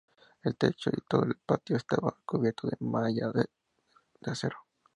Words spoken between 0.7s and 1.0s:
y